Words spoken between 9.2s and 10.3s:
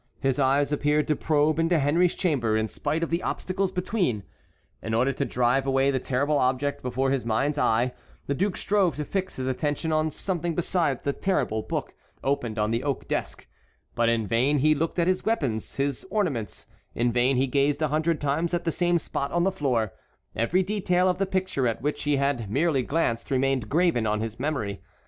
his attention on